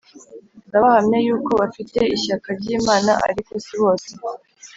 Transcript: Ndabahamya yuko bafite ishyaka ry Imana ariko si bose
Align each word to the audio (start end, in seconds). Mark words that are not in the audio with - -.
Ndabahamya 0.67 1.17
yuko 1.25 1.51
bafite 1.61 1.99
ishyaka 2.15 2.47
ry 2.59 2.67
Imana 2.77 3.11
ariko 3.29 3.51
si 3.65 3.73
bose 3.81 4.09